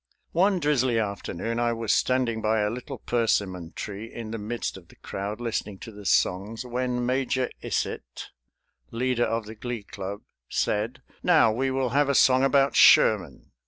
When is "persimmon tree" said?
2.97-4.11